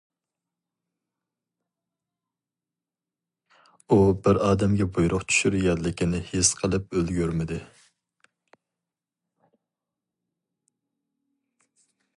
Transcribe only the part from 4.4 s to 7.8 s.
ئادەمگە بۇيرۇق چۈشۈرگەنلىكىنى ھېس قىلىپ ئۈلگۈرمىدى.